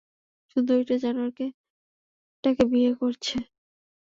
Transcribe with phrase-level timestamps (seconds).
[0.49, 3.35] সুন্দরিটা জানোয়ারটাকে বিয়ে করেছে।